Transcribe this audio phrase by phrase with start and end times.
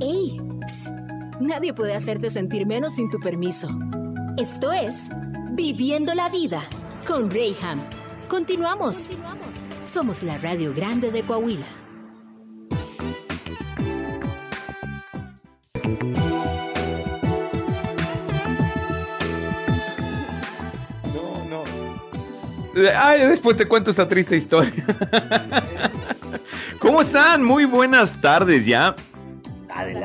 [0.00, 0.38] ¡Ey!
[0.66, 0.94] Psst.
[1.40, 3.68] Nadie puede hacerte sentir menos sin tu permiso.
[4.36, 5.08] Esto es
[5.52, 6.62] Viviendo la Vida
[7.06, 7.80] con Rayham.
[8.28, 9.10] Continuamos.
[9.84, 11.66] Somos la Radio Grande de Coahuila.
[21.14, 21.64] No, no.
[22.98, 24.72] Ay, después te cuento esta triste historia.
[26.80, 27.42] ¿Cómo están?
[27.42, 28.94] Muy buenas tardes ya.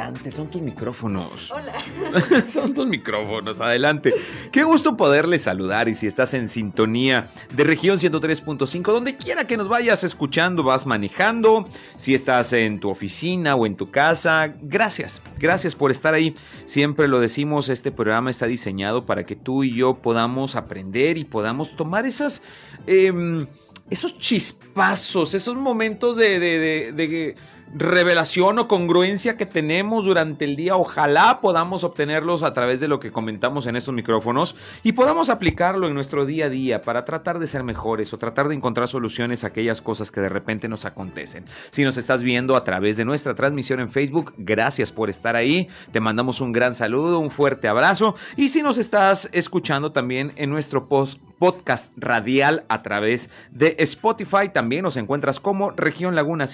[0.01, 1.51] Adelante, son tus micrófonos.
[1.51, 1.73] Hola.
[2.47, 4.13] son tus micrófonos, adelante.
[4.51, 9.57] Qué gusto poderles saludar y si estás en sintonía de región 103.5, donde quiera que
[9.57, 15.21] nos vayas escuchando, vas manejando, si estás en tu oficina o en tu casa, gracias,
[15.37, 16.35] gracias por estar ahí.
[16.65, 21.25] Siempre lo decimos, este programa está diseñado para que tú y yo podamos aprender y
[21.25, 22.41] podamos tomar esas...
[22.87, 23.45] em,
[23.89, 27.35] esos chispazos, esos momentos de, de- de- de
[27.73, 32.99] revelación o congruencia que tenemos durante el día, ojalá podamos obtenerlos a través de lo
[32.99, 37.39] que comentamos en estos micrófonos y podamos aplicarlo en nuestro día a día para tratar
[37.39, 40.85] de ser mejores o tratar de encontrar soluciones a aquellas cosas que de repente nos
[40.85, 41.45] acontecen.
[41.71, 45.67] Si nos estás viendo a través de nuestra transmisión en Facebook, gracias por estar ahí.
[45.91, 48.15] Te mandamos un gran saludo, un fuerte abrazo.
[48.35, 54.49] Y si nos estás escuchando también en nuestro post podcast radial a través de Spotify.
[54.53, 56.45] También nos encuentras como Región Laguna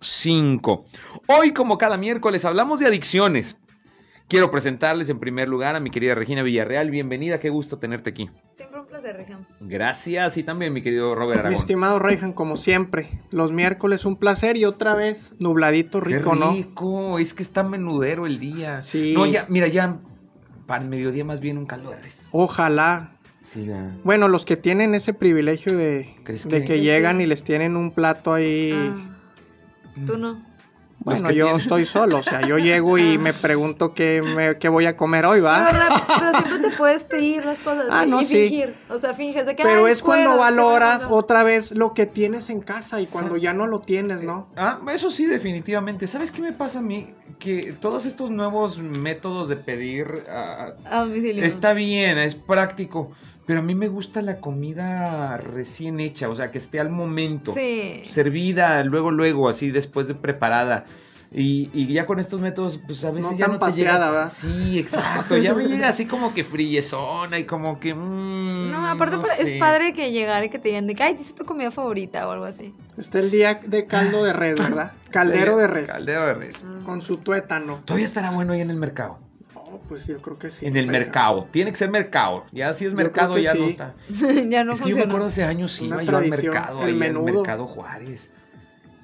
[0.00, 0.84] 103.5.
[1.26, 3.56] Hoy, como cada miércoles, hablamos de adicciones.
[4.28, 6.88] Quiero presentarles en primer lugar a mi querida Regina Villarreal.
[6.90, 8.30] Bienvenida, qué gusto tenerte aquí.
[8.52, 9.44] Siempre un placer, Región.
[9.58, 10.36] Gracias.
[10.36, 11.58] Y también mi querido Robert Mi Aragón.
[11.58, 16.52] estimado Reyhan, como siempre, los miércoles un placer y otra vez nubladito Qué rico, ¿no?
[16.52, 18.82] rico, es que está menudero el día.
[18.82, 19.14] Sí.
[19.16, 19.98] No, ya, mira, ya
[20.66, 22.24] para el mediodía más bien un caldo de res.
[22.30, 23.16] Ojalá.
[23.40, 23.96] Sí, ya.
[24.04, 27.74] Bueno, los que tienen ese privilegio de, ¿Crees de que- que llegan y les tienen
[27.76, 28.70] un plato ahí.
[28.72, 29.16] Ah,
[30.06, 30.42] Tú no.
[31.02, 34.68] bueno, que yo estoy solo, o sea, yo llego y me pregunto qué, me- qué
[34.68, 35.72] voy a comer hoy, Pero, ¿va?
[35.72, 38.36] rap- pero siempre te puedes pedir las cosas Ah, y no, y sí.
[38.48, 38.74] fingir.
[38.90, 39.62] O sea, finges de que.
[39.62, 41.18] Pero "Ay, es cuando valoras que puedo".
[41.18, 44.48] otra vez lo que tienes en casa y cuando ya no lo tienes, ¿no?
[44.56, 46.06] Ah, eso sí, definitivamente.
[46.06, 47.14] ¿Sabes qué me pasa a mí?
[47.38, 50.74] Que todos estos nuevos métodos de pedir A
[51.46, 53.12] está bien, es práctico,
[53.46, 57.52] pero a mí me gusta la comida recién hecha, o sea, que esté al momento,
[57.52, 58.02] Sí.
[58.06, 60.84] servida luego, luego, así después de preparada.
[61.32, 64.06] Y, y ya con estos métodos, pues a veces No ya tan no te paseada,
[64.06, 64.10] llega.
[64.10, 64.32] ¿verdad?
[64.34, 65.36] Sí, exacto.
[65.36, 67.94] Ya me llega así como que friezona y como que.
[67.94, 69.54] mm, No, aparte no pa- sé.
[69.54, 72.26] es padre que llegar y que te digan de que, ay, dice tu comida favorita
[72.26, 72.74] o algo así.
[72.98, 74.90] Está el día de caldo de res, ¿verdad?
[75.12, 75.86] Caldero de res.
[75.86, 76.64] Caldero de res.
[76.84, 77.80] Con su tuétano.
[77.84, 79.20] Todavía estará bueno ahí en el mercado.
[79.90, 80.64] Pues yo creo que sí.
[80.64, 81.48] en el mercado.
[81.50, 82.44] Tiene que ser mercado.
[82.52, 83.70] Ya si es mercado, ya no sí.
[83.70, 83.94] está.
[84.48, 86.86] ya no es que yo me acuerdo hace años sí iba yo al mercado, el
[86.86, 87.24] ahí al menudo.
[87.24, 88.30] mercado Juárez.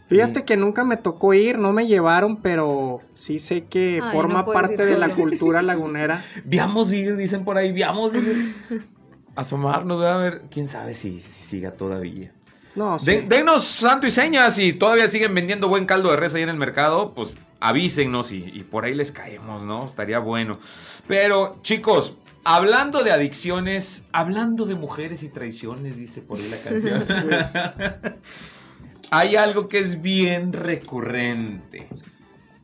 [0.09, 0.45] Fíjate Sí.
[0.47, 4.53] que nunca me tocó ir, no me llevaron, pero sí sé que Ay, forma no
[4.53, 6.25] parte de la cultura lagunera.
[6.45, 8.55] Veamos ir, dicen por ahí, veamos ir.
[9.35, 12.31] Asomarnos, a ver, quién sabe si, si siga todavía.
[12.77, 13.07] No, sí.
[13.07, 16.49] De- denos santo y señas, si todavía siguen vendiendo buen caldo de res ahí en
[16.51, 19.85] el mercado, pues avísennos y, y por ahí les caemos, ¿no?
[19.85, 20.59] Estaría bueno.
[21.07, 27.05] Pero, chicos, hablando de adicciones, hablando de mujeres y traiciones, dice por ahí la canción.
[29.11, 31.89] Hay algo que es bien recurrente.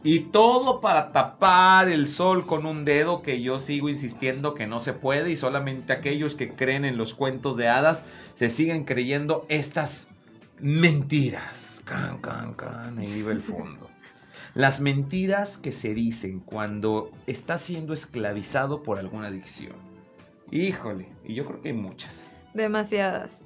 [0.04, 4.80] Y todo para tapar el sol con un dedo que yo sigo insistiendo que no
[4.80, 8.04] se puede y solamente aquellos que creen en los cuentos de hadas
[8.34, 10.08] se siguen creyendo estas
[10.58, 11.82] mentiras.
[11.84, 13.88] Can, can, can, ahí vive el fondo.
[14.54, 19.74] Las mentiras que se dicen cuando estás siendo esclavizado por alguna adicción.
[20.50, 22.30] Híjole, y yo creo que hay muchas.
[22.54, 23.42] Demasiadas.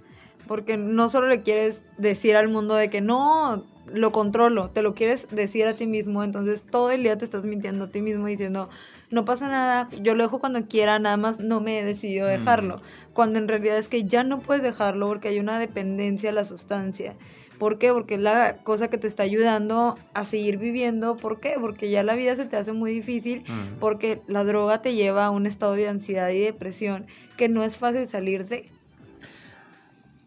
[0.49, 4.95] Porque no solo le quieres decir al mundo de que no, lo controlo, te lo
[4.95, 8.27] quieres decir a ti mismo, entonces todo el día te estás mintiendo a ti mismo
[8.27, 8.69] diciendo,
[9.11, 12.83] no pasa nada, yo lo dejo cuando quiera, nada más no me he decidido dejarlo.
[13.13, 16.45] Cuando en realidad es que ya no puedes dejarlo porque hay una dependencia a la
[16.45, 17.15] sustancia.
[17.59, 17.93] ¿Por qué?
[17.93, 21.17] Porque es la cosa que te está ayudando a seguir viviendo.
[21.17, 21.55] ¿Por qué?
[21.61, 23.45] Porque ya la vida se te hace muy difícil
[23.81, 27.07] porque la droga te lleva a un estado de ansiedad y depresión
[27.37, 28.71] que no es fácil salir de.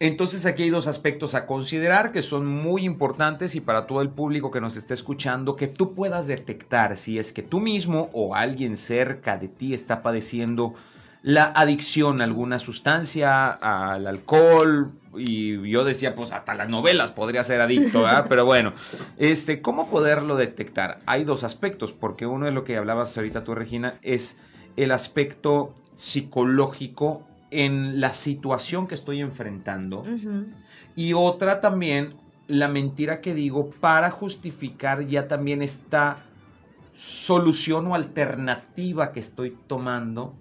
[0.02, 4.10] Entonces aquí hay dos aspectos a considerar que son muy importantes y para todo el
[4.10, 8.34] público que nos está escuchando, que tú puedas detectar si es que tú mismo o
[8.34, 10.74] alguien cerca de ti está padeciendo
[11.21, 17.44] la adicción a alguna sustancia, al alcohol, y yo decía, pues hasta las novelas podría
[17.44, 18.25] ser adicto, ¿verdad?
[18.30, 18.74] Pero bueno,
[19.18, 21.00] este, ¿cómo poderlo detectar?
[21.06, 24.38] Hay dos aspectos, porque uno de lo que hablabas ahorita tú, Regina, es
[24.77, 30.06] el aspecto psicológico en la situación que estoy enfrentando.
[30.95, 32.13] Y otra también,
[32.48, 36.18] la mentira que digo para justificar ya también está
[36.94, 40.36] solución o alternativa que estoy tomando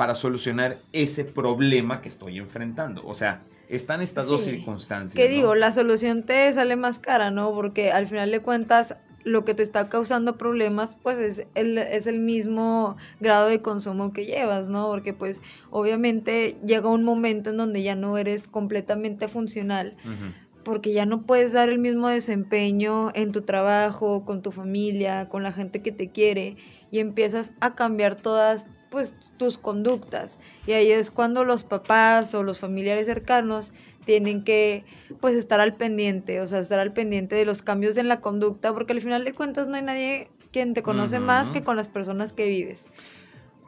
[0.00, 3.06] para solucionar ese problema que estoy enfrentando?
[3.06, 4.52] O sea, están estas dos Sí.
[4.52, 5.14] circunstancias.
[5.14, 5.34] ¿Qué ¿no?
[5.36, 5.54] digo?
[5.54, 7.52] La solución te sale más cara, ¿no?
[7.52, 8.94] Porque al final de cuentas
[9.24, 14.14] lo que te está causando problemas pues es el, es el mismo grado de consumo
[14.14, 14.88] que llevas, ¿no?
[14.88, 20.32] Porque pues obviamente llega un momento en donde ya no eres completamente funcional Ujú.
[20.64, 25.42] porque ya no puedes dar el mismo desempeño en tu trabajo, con tu familia, con
[25.42, 26.56] la gente que te quiere
[26.90, 30.38] y empiezas a cambiar todas pues tus conductas.
[30.66, 33.72] Y ahí es cuando los papás o los familiares cercanos
[34.04, 34.84] tienen que
[35.20, 38.72] pues estar al pendiente, o sea, estar al pendiente de los cambios en la conducta
[38.74, 41.88] porque al final de cuentas no hay nadie quien te conoce más que con las
[41.88, 42.84] personas que vives.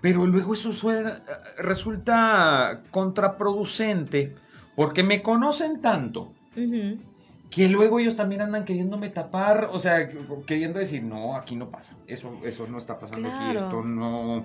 [0.00, 1.22] Pero luego eso suena-
[1.58, 4.34] resulta contraproducente
[4.74, 6.32] porque me conocen tanto
[7.50, 10.08] que luego ellos también andan queriéndome tapar, o sea,
[10.46, 14.44] queriendo decir, no, aquí no pasa, eso, eso no está pasando aquí, esto no...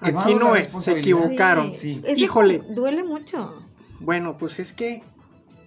[0.00, 1.74] Aquí no es, se equivocaron.
[1.74, 2.02] Sí.
[2.04, 2.62] Que Híjole.
[2.70, 3.62] duele mucho.
[4.00, 5.02] Bueno, pues es que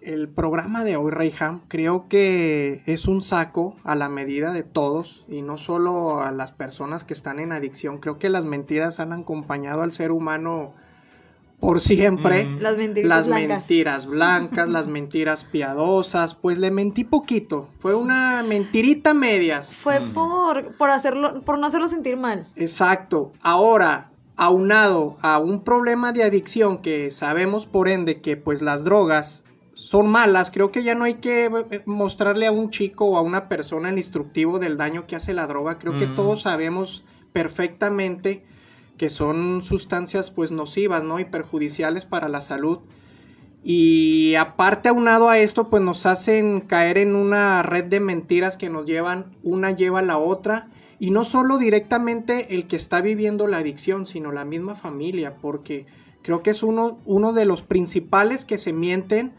[0.01, 5.25] el programa de hoy, Reyham, creo que es un saco a la medida de todos
[5.27, 7.99] y no solo a las personas que están en adicción.
[7.99, 10.73] Creo que las mentiras han acompañado al ser humano
[11.59, 12.45] por siempre.
[12.45, 12.59] Mm.
[12.59, 13.47] Las mentiras Las blancas.
[13.59, 17.69] mentiras blancas, las mentiras piadosas, pues le mentí poquito.
[17.79, 19.73] Fue una mentirita medias.
[19.73, 20.13] Fue Mm.
[20.13, 22.47] por, por hacerlo, por no hacerlo sentir mal.
[22.55, 23.31] Exacto.
[23.41, 29.43] Ahora, aunado a un problema de adicción que sabemos por ende que pues las drogas
[29.73, 33.21] son malas, creo que ya no hay que eh, mostrarle a un chico o a
[33.21, 35.79] una persona el instructivo del daño que hace la droga.
[35.79, 36.15] Creo que Mm.
[36.15, 38.43] todos sabemos perfectamente
[38.97, 41.19] que son sustancias pues nocivas, ¿no?
[41.19, 42.79] Y perjudiciales para la salud.
[43.63, 48.69] Y aparte aunado a esto, pues nos hacen caer en una red de mentiras que
[48.69, 50.69] nos llevan, una lleva a la otra.
[50.99, 55.87] Y no solo directamente el que está viviendo la adicción, sino la misma familia, porque
[56.21, 59.33] creo que es uno, uno de los principales que se mienten,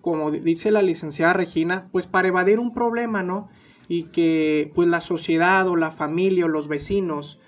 [0.00, 3.48] como dice la licenciada Regina, pues para evadir un problema, ¿no?
[3.88, 7.38] Y que pues la sociedad o la familia o los vecinos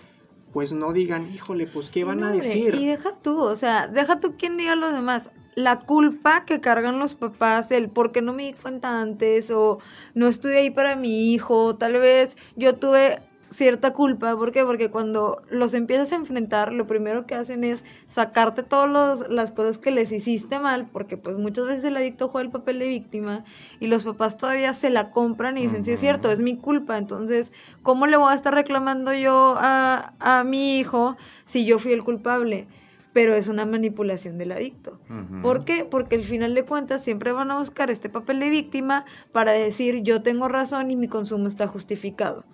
[0.59, 2.75] pues no digan, híjole, pues qué van No, a decir.
[2.75, 5.31] Y deja tú, o sea, deja tú quien diga los demás.
[5.55, 9.79] La culpa que cargan los papás, el por qué no me di cuenta antes, o
[10.15, 14.37] no estuve ahí para mi hijo, tal vez yo tuve cierta culpa.
[14.37, 14.65] ¿Por qué?
[14.65, 19.79] Porque cuando los empiezas a enfrentar, lo primero que hacen es sacarte todas las cosas
[19.79, 23.45] que les hiciste mal, porque pues muchas veces el adicto juega el papel de víctima
[23.81, 26.99] y los papás todavía se la compran y dicen, sí es cierto, es mi culpa.
[26.99, 27.53] Entonces,
[27.83, 32.05] ¿cómo le voy a estar reclamando yo a, a mi hijo si yo fui el
[32.05, 32.67] culpable?
[33.15, 35.01] Pero es una manipulación del adicto.
[35.43, 35.85] ¿Por qué?
[35.85, 40.03] Porque al final de cuentas siempre van a buscar este papel de víctima para decir
[40.03, 42.45] yo tengo razón y mi consumo está justificado.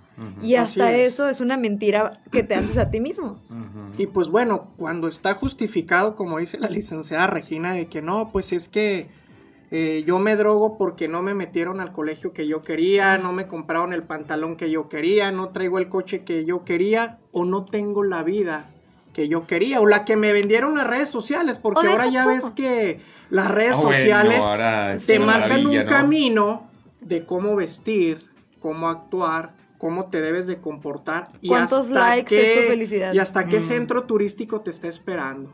[0.43, 1.15] Y hasta es.
[1.15, 3.39] eso es una mentira que te haces a ti mismo.
[3.99, 8.53] Y pues bueno, cuando está justificado, como dice la licenciada Regina, de que no, pues
[8.53, 9.09] es que
[9.71, 13.49] eh, yo me drogo porque no me metieron al colegio que yo quería, no me
[13.49, 17.65] compraron el pantalón que yo quería, no traigo el coche que yo quería o no
[17.65, 18.71] tengo la vida
[19.13, 22.51] que yo quería o la que me vendieron las redes sociales, porque ahora ya ves
[22.51, 23.01] que
[23.31, 25.87] las redes Ah, sociales te marcan un ¿no?
[25.87, 26.71] camino
[27.01, 28.25] de cómo vestir,
[28.61, 33.13] cómo actuar, cómo te debes de comportar y ¿Cuántos hasta likes es tu qué- felicidad?
[33.13, 33.63] y hasta qué Mm.
[33.63, 35.53] centro turístico te está esperando.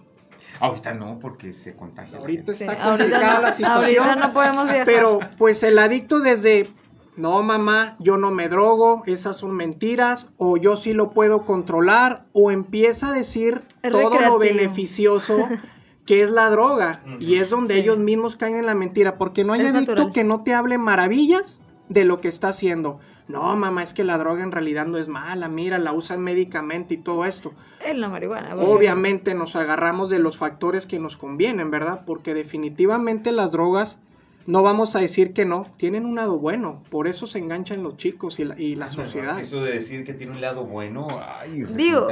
[0.61, 2.17] Ahorita no, porque se contagia.
[2.19, 2.55] Ahorita gente.
[2.55, 4.85] Sí, está complicada ahorita, no, la situación, ahorita no podemos viajar.
[4.87, 6.71] pero pues el adicto desde
[7.17, 12.27] no mamá, yo no me drogo, esas son mentiras, o yo sí lo puedo controlar,
[12.33, 15.39] o empieza a decir Es todo lo beneficioso
[16.07, 17.81] que es la droga, y es donde Sí.
[17.81, 20.13] ellos mismos caen en la mentira, porque no hay Es adicto natural.
[20.13, 23.01] que no te hable maravillas de lo que está haciendo.
[23.31, 26.95] No, mamá, es que la droga en realidad no es mala, mira, la usan médicamente
[26.95, 27.53] y todo esto.
[27.85, 28.51] En la marihuana.
[28.51, 32.03] porque- Obviamente nos agarramos de los factores que nos convienen, ¿verdad?
[32.05, 33.99] Porque definitivamente las drogas,
[34.47, 37.97] no vamos a decir que no, tienen un lado bueno, por eso se enganchan los
[37.97, 39.39] chicos y la, y la no, sociedad.
[39.41, 42.09] Eso de decir que tiene un lado bueno, ay, Digo,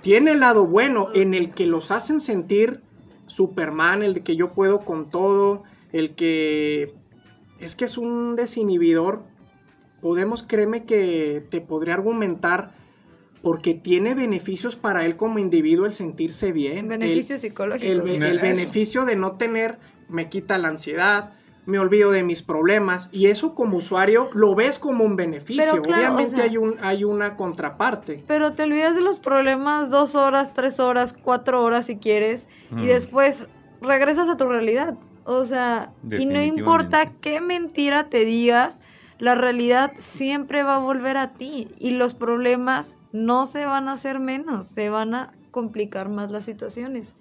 [0.00, 2.82] Tiene el lado bueno en el que los hacen sentir
[3.26, 5.62] Superman, el de que yo puedo con todo,
[5.92, 6.94] el que
[7.58, 9.22] es que es un desinhibidor.
[10.04, 12.72] Podemos, créeme que te podría argumentar
[13.40, 16.88] porque tiene beneficios para él como individuo el sentirse bien.
[16.88, 18.20] Beneficios el, psicológicos.
[18.20, 19.78] el beneficio de no tener,
[20.10, 21.32] me quita la ansiedad,
[21.64, 25.64] me olvido de mis problemas y eso como usuario lo ves como un beneficio.
[25.70, 28.22] Pero claro, Obviamente o sea- hay, un, hay una contraparte.
[28.26, 32.46] Pero te olvidas de los problemas dos horas, tres horas, cuatro horas si quieres.
[32.72, 32.86] Y Mm.
[32.88, 33.46] después
[33.80, 34.96] regresas a tu realidad.
[35.24, 38.76] O sea, y no importa qué mentira te digas,
[39.18, 43.92] la realidad siempre va a volver a ti y los problemas no se van a
[43.92, 47.14] hacer menos, se van a complicar más las situaciones.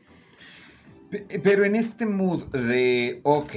[1.43, 3.53] Pero en este mood de, ok,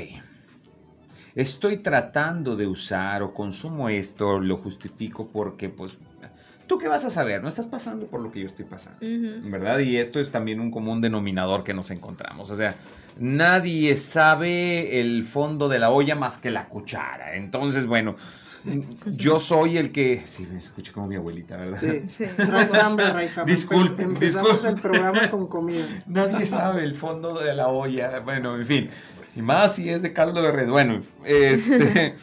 [1.35, 5.99] estoy tratando de usar o consumo esto, lo justifico porque pues
[6.67, 7.43] ¿Tú qué vas a saber?
[7.43, 9.79] No estás pasando por lo que yo estoy pasando, ¿verdad?
[9.79, 12.51] Y esto es también un común denominador que nos encontramos.
[12.51, 12.75] O sea,
[13.19, 17.37] nadie sabe el fondo de la olla más que la cuchara.
[17.37, 18.17] Entonces, bueno,
[19.07, 20.23] yo soy el que...
[20.27, 21.81] Sí, me escucha como mi abuelita, ¿verdad?
[21.81, 22.25] Sí, sí.
[23.47, 25.85] Disculpe, Empezamos el programa con comida.
[26.07, 28.21] Nadie sabe el fondo de la olla.
[28.21, 28.89] Bueno, en fin.
[29.35, 30.69] Y más si es de caldo de red.
[30.69, 32.17] Bueno, este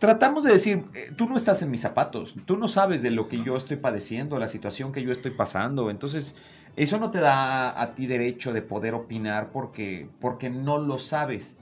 [0.00, 3.28] tratamos de decir, eh, tú no estás en mis zapatos, tú no sabes de lo
[3.28, 6.34] que yo estoy padeciendo, la situación que yo estoy pasando, entonces
[6.74, 11.54] eso no te da a ti derecho de poder opinar porque, porque no lo sabes.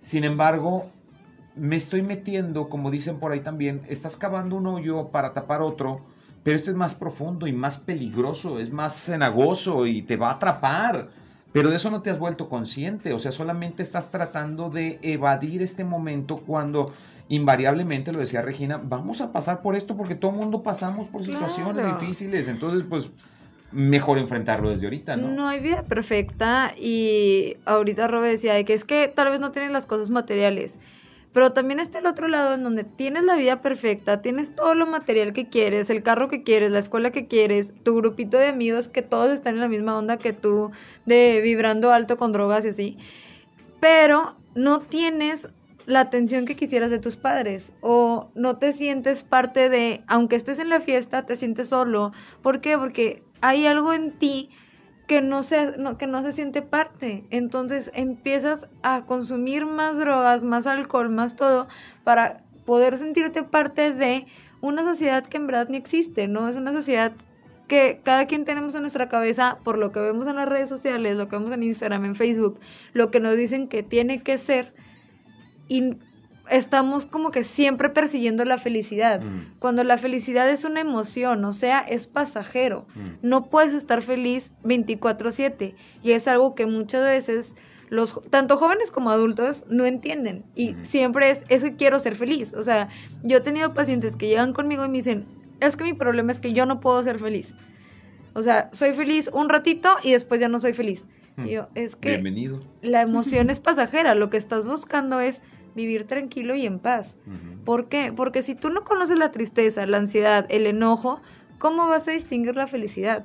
[0.00, 0.90] Sin embargo,
[1.54, 6.00] me estoy metiendo, como dicen por ahí también, estás cavando un hoyo para tapar otro,
[6.42, 10.34] pero este es más profundo y más peligroso, es más cenagoso y te va a
[10.34, 11.08] atrapar.
[11.52, 15.62] Pero de eso no te has vuelto consciente, o sea, solamente estás tratando de evadir
[15.62, 16.92] este momento cuando
[17.28, 21.24] invariablemente, lo decía Regina, vamos a pasar por esto porque todo el mundo pasamos por
[21.24, 23.10] situaciones difíciles, entonces pues
[23.70, 25.28] mejor enfrentarlo desde ahorita, ¿no?
[25.28, 29.72] No hay vida perfecta y ahorita Robe decía que es que tal vez no tienes
[29.72, 30.78] las cosas materiales,
[31.34, 34.86] pero también está el otro lado en donde tienes la vida perfecta, tienes todo lo
[34.86, 38.88] material que quieres, el carro que quieres, la escuela que quieres, tu grupito de amigos
[38.88, 40.70] que todos están en la misma onda que tú,
[41.04, 42.98] de vibrando alto con drogas y así,
[43.80, 45.52] pero no tienes
[45.88, 50.58] la atención que quisieras de tus padres o no te sientes parte de, aunque estés
[50.58, 52.12] en la fiesta, te sientes solo.
[52.42, 52.76] ¿Por qué?
[52.76, 54.50] Porque hay algo en ti
[55.06, 57.24] que no se, que no se siente parte.
[57.30, 61.68] Entonces empiezas a consumir más drogas, más alcohol, más todo,
[62.04, 64.26] para poder sentirte parte de
[64.60, 66.50] una sociedad que en verdad ni existe, ¿no?
[66.50, 67.12] Es una sociedad
[67.66, 71.16] que cada quien tenemos en nuestra cabeza por lo que vemos en las redes sociales,
[71.16, 72.60] lo que vemos en Instagram, en Facebook,
[72.92, 74.74] lo que nos dicen que tiene que ser
[75.68, 75.96] y
[76.50, 79.58] estamos como que siempre persiguiendo la felicidad, mm.
[79.58, 82.86] cuando la felicidad es una emoción, o sea, es pasajero.
[82.94, 83.28] Mm.
[83.28, 87.54] No puedes estar feliz 24/7 y es algo que muchas veces
[87.90, 92.52] los tanto jóvenes como adultos no entienden y siempre es es que quiero ser feliz,
[92.54, 92.88] o sea,
[93.22, 95.26] yo he tenido pacientes que llegan conmigo y me dicen,
[95.60, 97.54] "Es que mi problema es que yo no puedo ser feliz."
[98.34, 101.06] O sea, soy feliz un ratito y después ya no soy feliz.
[101.36, 101.44] Mm.
[101.46, 102.60] yo, es que Bienvenido.
[102.82, 105.40] La emoción es pasajera, lo que estás buscando es
[105.78, 107.16] vivir tranquilo y en paz.
[107.64, 108.12] ¿Por qué?
[108.14, 111.20] Porque si tú no conoces la tristeza, la ansiedad, el enojo,
[111.58, 113.24] ¿cómo vas a distinguir la felicidad?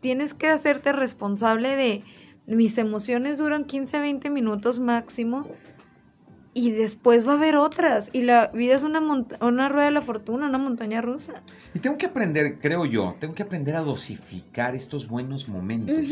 [0.00, 2.02] Tienes que hacerte responsable de
[2.46, 5.46] mis emociones duran 15 20 minutos máximo
[6.56, 8.08] y después va a haber otras.
[8.14, 9.00] Y la vida es una,
[9.42, 11.42] una rueda de la fortuna, una montaña rusa.
[11.74, 16.06] Y tengo que aprender, creo yo, tengo que aprender a dosificar estos buenos momentos.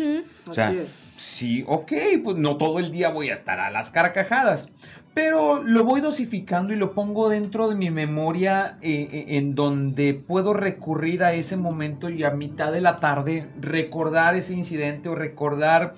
[0.47, 0.75] O sea,
[1.17, 4.71] sí, ok, pues no todo el día voy a estar a las carcajadas,
[5.15, 10.13] pero lo voy dosificando y lo pongo dentro de mi memoria eh, eh, en donde
[10.15, 15.15] puedo recurrir a ese momento y a mitad de la tarde recordar ese incidente o
[15.15, 15.95] recordar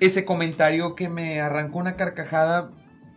[0.00, 2.70] ese comentario que me arrancó una carcajada.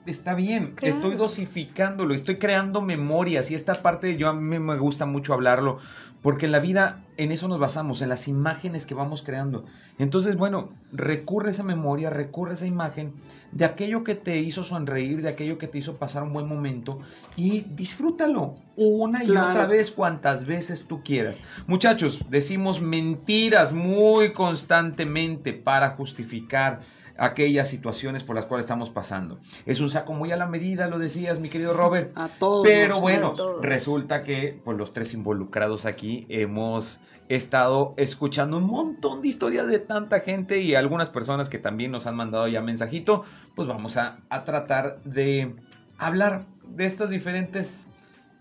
[0.06, 5.06] Está bien, estoy dosificándolo, estoy creando memorias y esta parte yo a mí me gusta
[5.06, 5.80] mucho hablarlo
[6.22, 9.66] porque en la vida en eso nos basamos, en las imágenes que vamos creando.
[9.98, 13.14] Entonces, bueno, recurre a esa memoria, recurre a esa imagen
[13.52, 17.00] de aquello que te hizo sonreír, de aquello que te hizo pasar un buen momento
[17.36, 21.42] y disfrútalo una y otra vez cuantas veces tú quieras.
[21.68, 26.82] Muchachos, decimos mentiras muy constantemente para justificar
[27.20, 29.40] aquellas situaciones por las cuales estamos pasando.
[29.66, 32.12] Es un saco muy a la medida, lo decías, mi querido Robert.
[32.16, 32.66] A todos.
[32.66, 37.00] Pero bueno, resulta que pues, los tres involucrados aquí hemos
[37.30, 42.08] estado escuchando un montón de historias de tanta gente y algunas personas que también nos
[42.08, 43.24] han mandado ya mensajito,
[43.56, 45.54] pues vamos a, tratar de
[46.00, 47.88] hablar de estas diferentes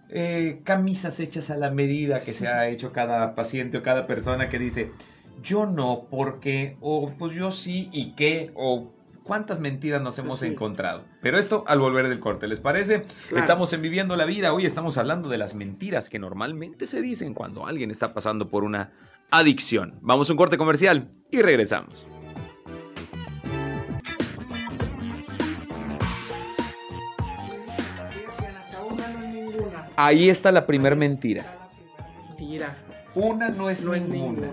[0.08, 4.49] eh, camisas hechas a la medida que se ha hecho cada paciente o cada persona
[4.49, 4.90] que dice,
[5.42, 8.92] yo no, porque, o pues yo sí, y qué, o
[9.25, 11.04] cuántas mentiras nos hemos encontrado.
[11.21, 13.04] Pero esto al volver del corte, ¿les parece?
[13.37, 17.35] Estamos en Viviendo la Vida, hoy estamos hablando de las mentiras que normalmente se dicen
[17.35, 18.92] cuando alguien está pasando por una
[19.30, 19.99] adicción.
[20.00, 22.07] Vamos a un corte comercial y regresamos.
[30.00, 31.45] Ahí está la primera mentira.
[32.28, 32.76] Mentira.
[33.16, 34.47] Una no es, ninguna.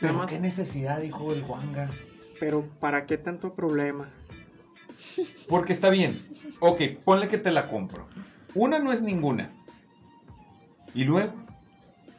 [0.00, 1.90] Pero qué necesidad, dijo el Juanga.
[2.38, 4.08] Pero ¿para qué tanto problema?
[5.48, 6.16] Porque está bien.
[6.60, 8.06] Ok, ponle que te la compro.
[8.54, 9.50] Una no es ninguna.
[10.94, 11.32] Y luego,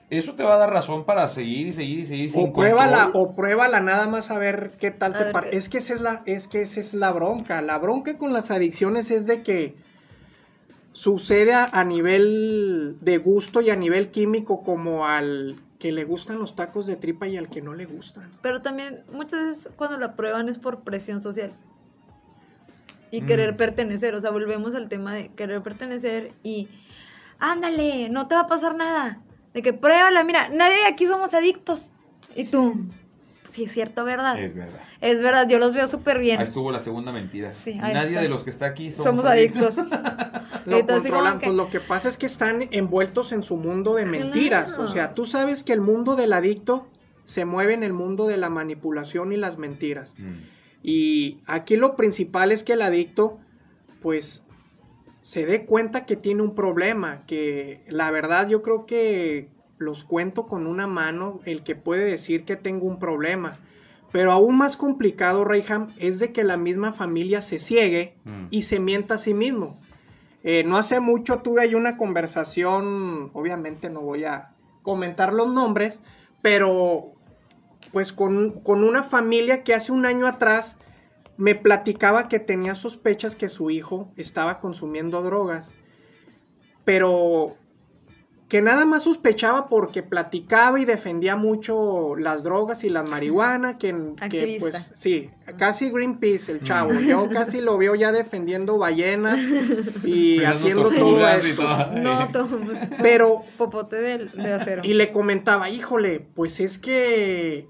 [0.09, 3.03] eso te va a dar razón para seguir y seguir y seguir sin O pruébala,
[3.05, 3.24] control.
[3.24, 5.57] o pruébala nada más a ver qué tal A te parece.
[5.57, 7.62] Es que esa es la, es que esa es la bronca.
[7.62, 9.75] La bronca con las adicciones es de que
[10.93, 16.39] sucede a, a nivel de gusto y a nivel químico como al que le gustan
[16.39, 18.29] los tacos de tripa y al que no le gustan.
[18.41, 21.53] Pero también muchas veces cuando la prueban es por presión social.
[23.12, 23.25] Y Mm.
[23.25, 26.67] querer pertenecer, o sea, volvemos al tema de querer pertenecer y
[27.39, 29.19] ándale, no te va a pasar nada.
[29.53, 31.91] De que pruébala, mira, nadie de aquí somos adictos.
[32.36, 32.75] Y tú,
[33.51, 34.39] sí es cierto, ¿verdad?
[34.41, 34.79] Es verdad.
[35.01, 36.39] Es verdad, yo los veo súper bien.
[36.39, 37.51] Ahí estuvo la segunda mentira.
[37.51, 38.22] Sí, ahí Nadie está.
[38.22, 39.77] de los que está aquí somos, Somos adictos.
[40.65, 43.96] Lo Entonces, controlan, que- pues lo que pasa es que están envueltos en su mundo
[43.96, 44.25] de Claro.
[44.25, 44.77] mentiras.
[44.77, 46.88] O sea, tú sabes que el mundo del adicto
[47.25, 50.13] se mueve en el mundo de la manipulación y las mentiras.
[50.18, 50.34] Mm.
[50.84, 53.39] Y aquí lo principal es que el adicto,
[54.01, 54.46] pues,
[55.22, 60.45] se dé cuenta que tiene un problema, que la verdad yo creo que los cuento
[60.45, 63.57] con una mano el que puede decir que tengo un problema.
[64.12, 68.45] Pero aún más complicado, Reyham, es de que la misma familia se ciegue Mm.
[68.50, 69.79] y se mienta a sí mismo.
[70.43, 74.51] Eh, no hace mucho tuve ahí una conversación, obviamente no voy a
[74.83, 76.00] comentar los nombres,
[76.41, 77.12] pero
[77.91, 80.77] pues con, con una familia que hace un año atrás
[81.38, 85.71] me platicaba que tenía sospechas que su hijo estaba consumiendo drogas,
[86.86, 87.55] pero
[88.50, 93.96] que nada más sospechaba porque platicaba y defendía mucho las drogas y la marihuana, que,
[94.29, 95.29] que pues sí,
[95.60, 97.06] casi Greenpeace el chavo, Mm.
[97.08, 99.39] yo casi lo veo ya defendiendo ballenas
[100.03, 101.62] y haciendo todo esto.
[101.62, 101.91] todo.
[102.00, 102.60] No, todo,
[103.01, 104.82] Pero popote de, de acero.
[104.84, 107.68] y le comentaba, híjole, pues es que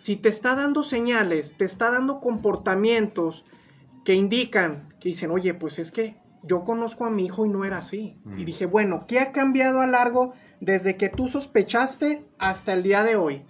[0.00, 3.44] si te está dando señales, te está dando comportamientos
[4.04, 6.16] que indican, que dicen, oye, pues es que
[6.46, 8.16] yo conozco a mi hijo y no era así.
[8.24, 8.38] Mm.
[8.38, 13.02] Y dije, bueno, ¿qué ha cambiado a largo desde que tú sospechaste hasta el día
[13.02, 13.42] de hoy?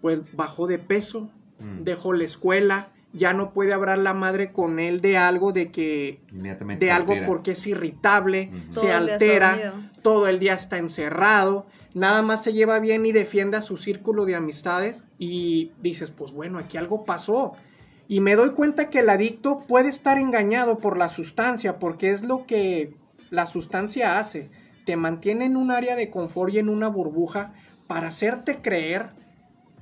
[0.00, 1.30] Pues bajó de peso,
[1.60, 1.84] Mm.
[1.84, 6.18] dejó la escuela, ya no puede hablar la madre con él de algo de que
[6.32, 7.26] Inmediatamente de algo altera.
[7.28, 13.06] porque es irritable, se altera, todo el día está encerrado, nada más se lleva bien
[13.06, 17.52] y defiende a su círculo de amistades y dices, pues bueno, aquí algo pasó.
[18.12, 22.20] Y me doy cuenta que el adicto puede estar engañado por la sustancia, porque es
[22.20, 22.94] lo que
[23.30, 24.50] la sustancia hace.
[24.84, 27.54] Te mantiene en un área de confort y en una burbuja
[27.86, 29.14] para hacerte creer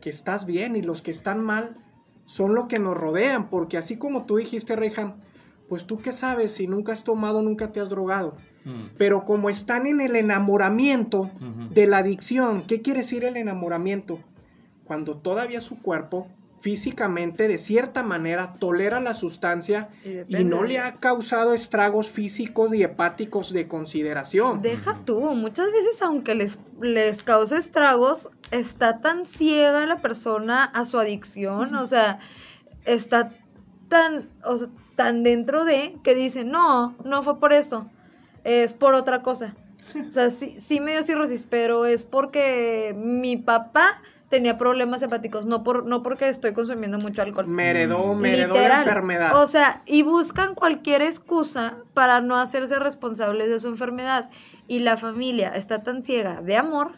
[0.00, 1.74] que estás bien y los que están mal
[2.24, 5.16] son lo que nos rodean, porque así como tú dijiste, Rejan,
[5.68, 8.36] pues tú qué sabes si nunca has tomado, nunca te has drogado.
[8.64, 8.90] Mm.
[8.96, 11.32] Pero como están en el enamoramiento
[11.72, 14.20] de la adicción, ¿qué quiere decir el enamoramiento?
[14.84, 16.28] Cuando todavía su cuerpo
[16.60, 22.82] físicamente, de cierta manera, tolera la sustancia Y no le ha causado estragos físicos y
[22.82, 24.60] hepáticos de consideración.
[24.62, 30.84] Deja tú, muchas veces aunque les, les cause estragos, está tan ciega la persona a
[30.84, 32.18] su adicción, o sea,
[32.84, 33.32] está
[33.88, 37.90] tan, o sea, tan dentro de que dice, no, no fue por eso,
[38.44, 39.54] es por otra cosa.
[40.08, 45.44] O sea, sí, sí me dio cirrosis, pero es porque mi papá tenía problemas hepáticos,
[45.44, 47.48] no, por, no porque estoy consumiendo mucho alcohol.
[47.48, 49.34] Me heredó, me heredó la enfermedad.
[49.36, 54.30] O sea, y buscan cualquier excusa para no hacerse responsables de su enfermedad.
[54.68, 56.92] Y la familia está tan ciega de amor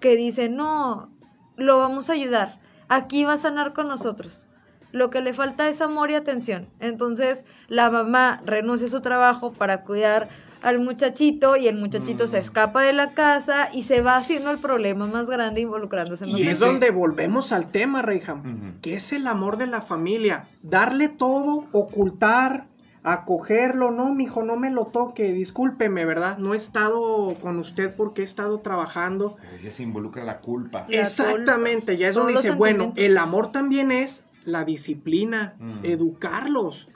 [0.00, 1.08] que dice, no,
[1.56, 2.58] lo vamos a ayudar.
[2.88, 4.46] Aquí va a sanar con nosotros.
[4.90, 6.68] Lo que le falta es amor y atención.
[6.80, 10.28] Entonces, la mamá renuncia a su trabajo para cuidar
[10.62, 12.40] al muchachito y el muchachito se Mm.
[12.40, 16.48] escapa de la casa y se va haciendo el problema más grande involucrándose más y
[16.48, 18.78] es donde volvemos al tema, Reyham.
[18.80, 20.48] Que es el amor de la familia.
[20.62, 22.66] Darle todo, ocultar,
[23.04, 26.38] acogerlo, no, mijo, no me lo toque, discúlpeme, ¿verdad?
[26.38, 29.36] No he estado con usted porque he estado trabajando.
[29.40, 30.84] Pero ya se involucra la culpa.
[30.88, 35.84] La Exactamente, ya es donde dice, bueno, el amor también es la disciplina, Mm.
[35.84, 36.88] educarlos,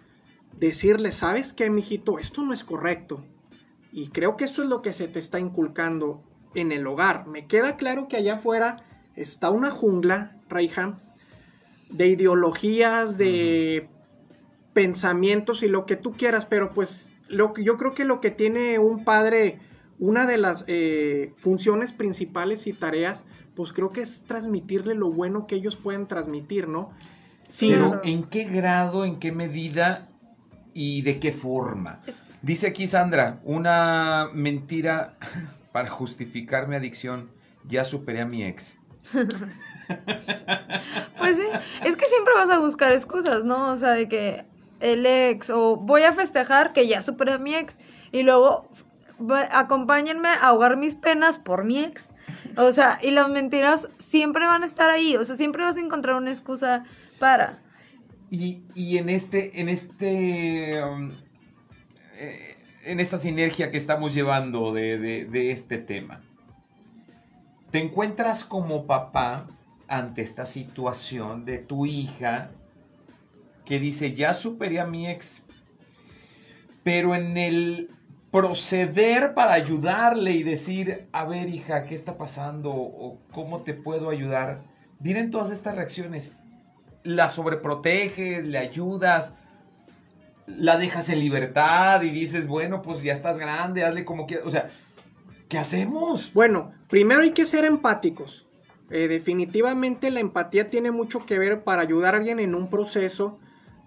[0.58, 2.18] decirles, ¿sabes qué, mijito?
[2.18, 3.24] Esto no es correcto.
[3.92, 6.22] Y creo que eso es lo que se te está inculcando
[6.54, 7.26] en el hogar.
[7.26, 8.84] Me queda claro que allá afuera
[9.16, 10.96] está una jungla, Reyham,
[11.90, 13.86] de ideologías, de
[14.72, 18.30] pensamientos y lo que tú quieras, pero pues lo, que- yo creo que lo que
[18.30, 19.58] tiene un padre,
[19.98, 23.24] una de las eh, funciones principales y tareas,
[23.54, 26.90] pues creo que es transmitirle lo bueno que ellos pueden transmitir, ¿no?
[27.48, 28.00] Sí, Pero.
[28.02, 30.08] ¿en qué grado, en qué medida
[30.72, 32.00] y de qué forma?
[32.42, 35.14] Dice aquí Sandra, una mentira
[35.72, 37.30] para justificar mi adicción.
[37.68, 38.76] Ya superé a mi ex.
[41.18, 41.42] Pues sí,
[41.84, 43.72] es que siempre vas a buscar excusas, ¿no?
[43.72, 44.44] O sea, de que
[44.80, 47.76] el ex o voy a festejar que ya superé a mi ex
[48.10, 48.68] y luego
[49.50, 52.08] acompáñenme a ahogar mis penas por mi ex.
[52.56, 55.80] O sea, y las mentiras siempre van a estar ahí, o sea, siempre vas a
[55.80, 56.84] encontrar una excusa
[57.18, 57.58] para.
[58.30, 61.12] Y, y en este, en este, um,
[62.14, 66.20] eh, en esta sinergia que estamos llevando de, de- de este tema,
[67.70, 69.46] te encuentras como papá
[69.88, 72.50] ante esta situación de tu hija
[73.64, 75.44] que dice, ya superé a mi ex,
[76.82, 77.90] pero en el
[78.30, 82.72] proceder para ayudarle y decir, a ver hija, ¿qué está pasando?
[82.72, 84.62] ¿O cómo te puedo ayudar?
[84.98, 86.32] Vienen todas estas reacciones
[87.04, 89.34] la sobreproteges, le ayudas,
[90.46, 94.46] la dejas en libertad y dices, bueno, pues ya estás grande, hazle como quieras.
[94.46, 94.70] O sea,
[95.48, 96.32] ¿qué hacemos?
[96.32, 98.46] Bueno, primero hay que ser empáticos.
[98.90, 103.38] Eh, definitivamente la empatía tiene mucho que ver para ayudar a alguien en un proceso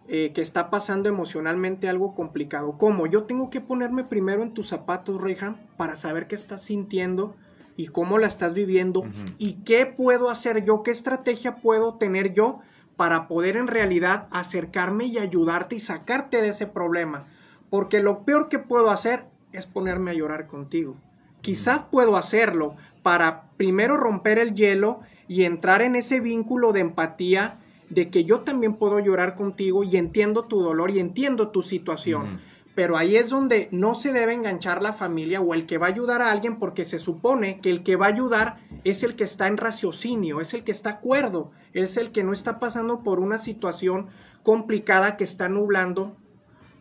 [0.07, 2.77] eh, que está pasando emocionalmente algo complicado.
[2.77, 3.05] ¿Cómo?
[3.07, 7.35] Yo tengo que ponerme primero en tus zapatos, Reija, para saber qué estás sintiendo
[7.77, 9.03] y cómo la estás viviendo
[9.37, 12.61] y qué puedo hacer yo, qué estrategia puedo tener yo
[12.97, 17.27] para poder en realidad acercarme y ayudarte y sacarte de ese problema.
[17.69, 20.95] Porque lo peor que puedo hacer es ponerme a llorar contigo.
[21.41, 27.59] Quizás puedo hacerlo para primero romper el hielo y entrar en ese vínculo de empatía
[27.89, 32.39] de que yo también puedo llorar contigo y entiendo tu dolor y entiendo tu situación.
[32.75, 35.89] Pero ahí es donde no se debe enganchar la familia o el que va a
[35.89, 39.23] ayudar a alguien porque se supone que el que va a ayudar es el que
[39.23, 43.19] está en raciocinio, es el que está cuerdo, es el que no está pasando por
[43.19, 44.07] una situación
[44.43, 46.17] complicada que está nublando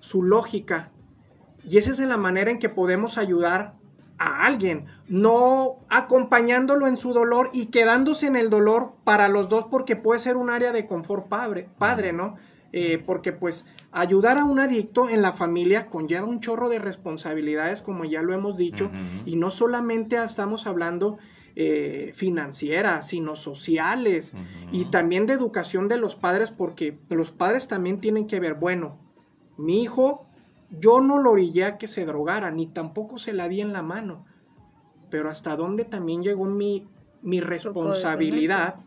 [0.01, 0.91] su lógica.
[1.67, 3.75] Y esa es la manera en que podemos ayudar
[4.19, 9.67] a alguien, no acompañándolo en su dolor y quedándose en el dolor para los dos
[9.71, 12.37] porque puede ser un área de confort padre, padre ¿no?
[12.73, 17.81] Eh, porque pues ayudar a un adicto en la familia conlleva un chorro de responsabilidades,
[17.81, 18.91] como ya lo hemos dicho,
[19.25, 21.19] y no solamente estamos hablando
[21.55, 24.33] eh, financieras, sino sociales
[24.73, 28.99] y también de educación de los padres, porque los padres también tienen que ver, bueno,
[29.57, 30.27] mi hijo,
[30.81, 33.83] yo no lo orillé a que se drogara, ni tampoco se la di en la
[33.83, 34.27] mano,
[35.09, 36.89] pero hasta dónde también llegó mi,
[37.23, 38.81] mi responsabilidad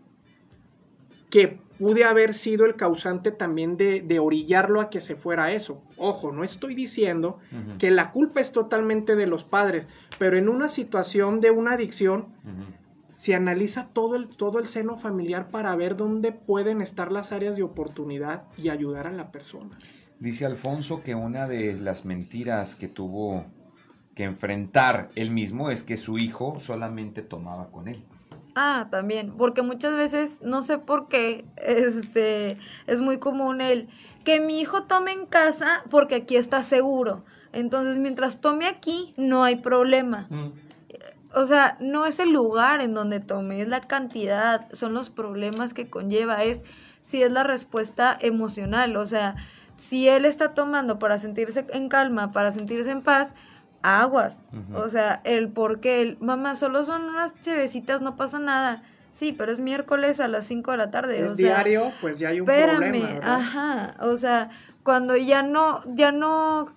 [1.38, 5.52] que pude haber sido el causante también de, de orillarlo a que se fuera a
[5.52, 5.84] eso.
[5.96, 7.38] Ojo, no estoy diciendo
[7.78, 12.30] que la culpa es totalmente de los padres, pero en una situación de una adicción
[13.18, 17.56] se analiza todo el, todo el seno familiar para ver dónde pueden estar las áreas
[17.56, 19.78] de oportunidad y ayudar a la persona.
[20.20, 23.46] Dice Alfonso que una de las mentiras que tuvo
[24.16, 28.04] que enfrentar él mismo es que su hijo solamente tomaba con él.
[28.60, 33.88] Ah, también, porque muchas veces, no sé por qué, este, es muy común el
[34.26, 37.24] que mi hijo tome en casa porque aquí está seguro.
[37.54, 40.28] Entonces, mientras tome aquí, no hay problema.
[41.36, 45.76] O sea, no es el lugar en donde tome, es la cantidad, son los problemas
[45.76, 46.64] que conlleva, es
[47.02, 49.36] si es la respuesta emocional, o sea,
[49.76, 53.36] si él está tomando para sentirse en calma, para sentirse en paz,
[53.82, 54.40] aguas.
[54.74, 58.84] O sea, el por qué, el, mamá, solo son unas chevecitas, no pasa nada.
[59.12, 61.26] Sí, pero es miércoles a las 5 de la tarde.
[61.26, 63.08] Es o sea, diario, pues ya hay un espérame, problema.
[63.14, 63.34] ¿verdad?
[63.34, 64.50] ajá, o sea,
[64.84, 66.76] cuando ya no, ya no,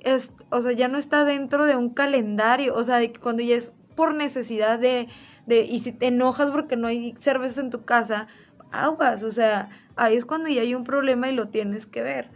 [0.00, 3.42] es, o sea, ya no está dentro de un calendario, o sea, de que cuando
[3.42, 5.08] ya es por necesidad de,
[5.46, 8.26] de, y si te enojas porque no hay cervezas en tu casa,
[8.72, 12.30] aguas, o sea, ahí es cuando ya hay un problema y lo tienes que ver.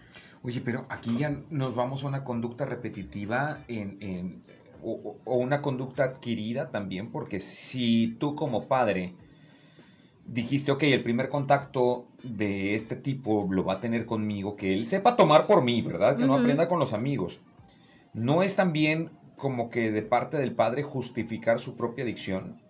[0.45, 4.43] Oye, pero aquí ya nos vamos a una conducta repetitiva en, en-
[4.83, 9.15] o, una conducta adquirida también, porque si tú como padre
[10.27, 14.87] dijiste, ok, el primer contacto de este tipo lo va a tener conmigo, que él
[14.87, 16.17] sepa tomar por mí, ¿verdad?
[16.17, 17.41] Que no aprenda con los amigos.
[18.15, 22.61] No es también como que de parte del padre justificar su propia adicción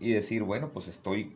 [0.00, 1.32] y decir, bueno, pues estoy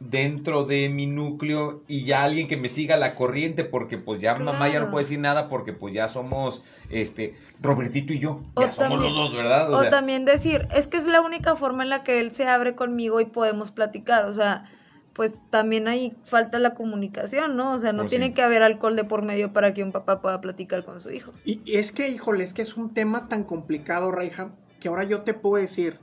[0.00, 4.34] dentro de mi núcleo y ya alguien que me siga la corriente porque pues ya
[4.36, 4.90] mamá ya no Claro.
[4.92, 9.00] puede decir nada porque pues ya somos este Robertito y yo, O ya somos también-
[9.02, 9.72] los dos, ¿verdad?
[9.72, 12.46] O, sea, también decir, es que es la única forma en la que él se
[12.46, 14.70] abre conmigo y podemos platicar, o sea,
[15.14, 17.72] pues también ahí falta la comunicación, ¿no?
[17.72, 18.34] O sea, no Pues tiene sí.
[18.34, 21.32] que haber alcohol de por medio para que un papá pueda platicar con su hijo.
[21.44, 25.02] Y y es que, híjole, es que es un tema tan complicado, Reija, que ahora
[25.02, 25.98] yo te puedo decir,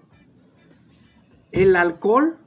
[1.53, 2.37] el alcohol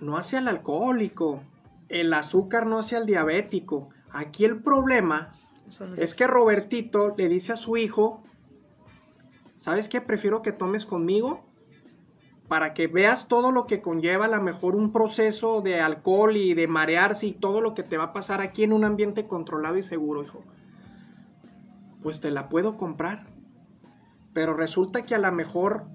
[0.00, 1.42] no hace al alcohólico,
[1.88, 3.90] el azúcar no hace al diabético.
[4.10, 5.32] Aquí el problema
[5.96, 8.22] es que Robertito le dice a su hijo,
[9.56, 10.00] ¿sabes qué?
[10.00, 11.44] Prefiero que tomes conmigo
[12.48, 16.54] para que veas todo lo que conlleva a lo mejor un proceso de alcohol y
[16.54, 19.78] de marearse y todo lo que te va a pasar aquí en un ambiente controlado
[19.78, 20.42] y seguro, hijo.
[22.02, 23.28] Pues te la puedo comprar.
[24.32, 25.86] Pero resulta que a lo mejor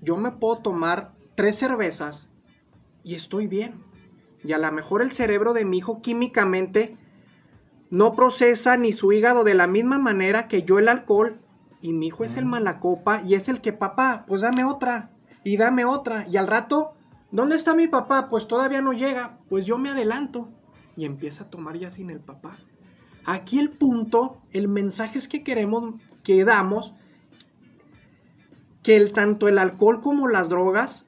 [0.00, 2.28] yo me puedo tomar tres cervezas
[3.08, 3.82] y estoy bien.
[4.44, 6.98] Y a lo mejor el cerebro de mi hijo químicamente
[7.88, 11.40] no procesa ni su hígado de la misma manera que yo el alcohol.
[11.80, 15.10] Y mi hijo es el malacopa y es el que, papá, pues dame otra.
[15.42, 16.26] Y dame otra.
[16.28, 16.92] Y al rato,
[17.30, 18.28] ¿dónde está mi papá?
[18.28, 19.38] Pues todavía no llega.
[19.48, 20.50] Pues yo me adelanto.
[20.94, 22.58] Y empieza a tomar ya sin el papá.
[23.24, 26.92] Aquí el punto, el mensaje es que queremos, que damos,
[28.82, 31.07] que el, tanto el alcohol como las drogas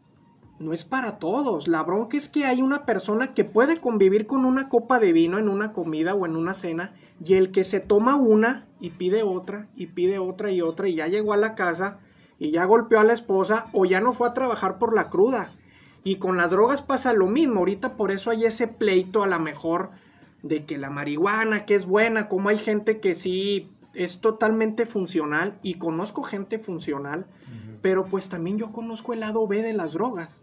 [0.60, 1.66] no es para todos.
[1.66, 5.38] La bronca es que hay una persona que puede convivir con una copa de vino
[5.38, 6.94] en una comida o en una cena
[7.24, 10.96] y el que se toma una y pide otra y pide otra y otra y
[10.96, 11.98] ya llegó a la casa
[12.38, 15.52] y ya golpeó a la esposa o ya no fue a trabajar por la cruda.
[16.04, 17.60] Y con las drogas pasa lo mismo.
[17.60, 19.90] Ahorita por eso hay ese pleito a lo mejor
[20.42, 25.58] de que la marihuana que es buena, como hay gente que sí es totalmente funcional
[25.62, 27.26] y conozco gente funcional,
[27.82, 30.42] pero pues también yo conozco el lado B de las drogas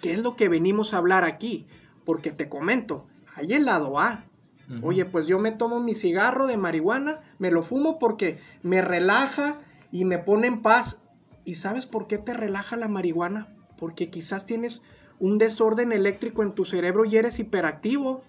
[0.00, 1.66] que es lo que venimos a hablar aquí,
[2.04, 4.24] porque te comento, hay el lado A.
[4.82, 9.60] Oye, pues yo me tomo mi cigarro de marihuana, me lo fumo porque me relaja
[9.90, 10.98] y me pone en paz.
[11.46, 13.48] ¿Y sabes por qué te relaja la marihuana?
[13.78, 14.82] Porque quizás tienes
[15.20, 18.22] un desorden eléctrico en tu cerebro y eres hiperactivo.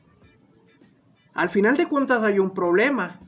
[1.33, 3.19] Al final de cuentas hay un problema,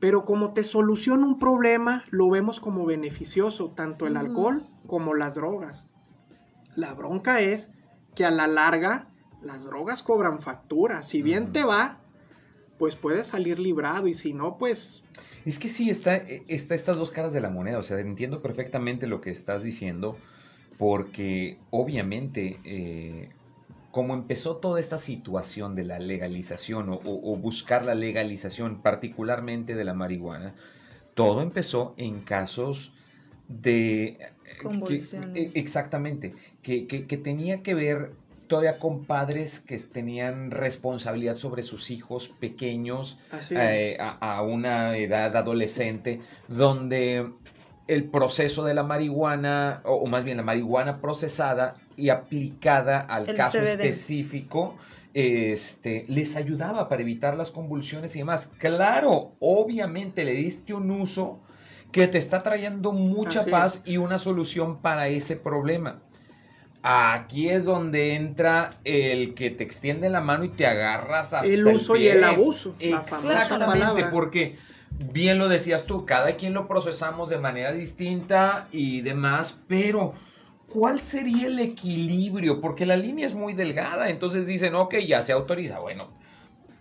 [0.00, 5.34] pero como te soluciona un problema, lo vemos como beneficioso, tanto el alcohol como las
[5.34, 5.88] drogas.
[6.74, 7.70] La bronca es
[8.14, 9.08] que a la larga
[9.42, 11.02] las drogas cobran factura.
[11.02, 12.00] Si bien te va,
[12.78, 15.04] pues puedes salir librado y si no, pues...
[15.44, 17.78] Es que sí, está, está estas dos caras de la moneda.
[17.78, 20.16] O sea, entiendo perfectamente lo que estás diciendo
[20.78, 23.28] porque obviamente eh,
[23.90, 29.94] como empezó toda esta situación de la legalización o, buscar la legalización particularmente de la
[29.94, 30.54] marihuana,
[31.14, 32.92] todo empezó en casos
[33.48, 34.04] de...
[34.04, 34.18] Eh,
[34.62, 35.56] Convulsiones.
[35.56, 38.12] exactamente, que, que, tenía que ver
[38.46, 43.16] todavía con padres que tenían responsabilidad sobre sus hijos pequeños
[43.50, 47.30] eh, a, una edad adolescente, donde
[47.90, 53.58] el proceso de la marihuana, o, más bien la marihuana procesada y aplicada al caso
[53.58, 54.76] específico,
[55.12, 58.52] este, les ayudaba para evitar las convulsiones y demás.
[58.58, 61.40] Claro, obviamente le diste un uso
[61.90, 66.00] que te está trayendo mucha paz y una solución para ese problema.
[66.84, 71.66] Aquí es donde entra el que te extiende la mano y te agarras hasta el
[71.66, 72.76] uso y el abuso.
[72.78, 74.56] Exactamente, porque
[75.00, 80.12] bien lo decías tú, cada quien lo procesamos de manera distinta y demás, pero
[80.68, 82.60] ¿cuál sería el equilibrio?
[82.60, 86.08] Porque la línea es muy delgada, entonces dicen, ok, ya se autoriza, bueno,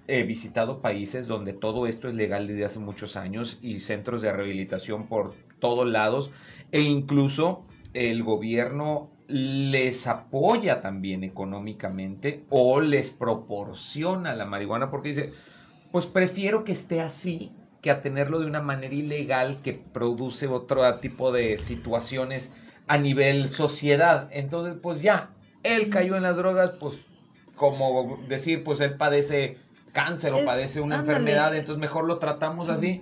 [0.08, 4.32] he visitado países donde todo esto es legal desde hace muchos años y centros de
[4.34, 6.32] rehabilitación por todos lados
[6.72, 15.34] e incluso el gobierno les apoya también económicamente o les proporciona la marihuana porque dice,
[15.92, 20.96] pues prefiero que esté así que a tenerlo de una manera ilegal que produce otro
[21.00, 22.52] tipo de situaciones
[22.88, 24.28] a nivel sociedad.
[24.32, 25.30] Entonces, pues ya,
[25.64, 26.96] él cayó en las drogas, pues
[27.56, 29.58] como decir, pues él padece
[29.94, 33.02] cáncer o padece una enfermedad, entonces mejor lo tratamos así.